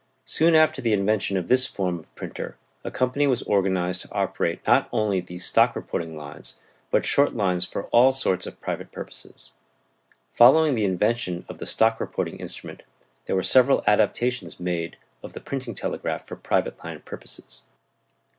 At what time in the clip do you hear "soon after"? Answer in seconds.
0.25-0.81